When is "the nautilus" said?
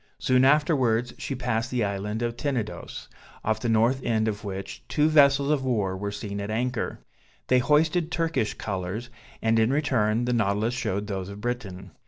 10.25-10.73